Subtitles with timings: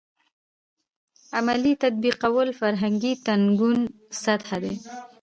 [1.37, 3.77] عملي تطبیقولو فرهنګي تکون
[4.23, 4.73] سطح دی.